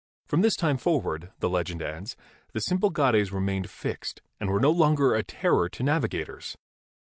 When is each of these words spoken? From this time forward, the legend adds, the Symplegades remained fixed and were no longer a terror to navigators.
From 0.25 0.41
this 0.41 0.55
time 0.55 0.77
forward, 0.79 1.29
the 1.41 1.47
legend 1.51 1.83
adds, 1.83 2.15
the 2.53 2.59
Symplegades 2.59 3.31
remained 3.31 3.69
fixed 3.69 4.19
and 4.39 4.49
were 4.49 4.59
no 4.59 4.71
longer 4.71 5.13
a 5.13 5.21
terror 5.21 5.69
to 5.69 5.83
navigators. 5.83 6.57